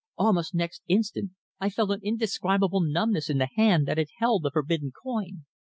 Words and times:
Almost 0.17 0.55
next 0.55 0.81
instant 0.87 1.29
I 1.59 1.69
felt 1.69 1.91
an 1.91 1.99
indescribable 2.01 2.81
numbness 2.81 3.29
in 3.29 3.37
the 3.37 3.49
hand 3.55 3.87
that 3.87 3.99
had 3.99 4.07
held 4.17 4.41
the 4.41 4.49
forbidden 4.49 4.91
coin. 5.03 5.45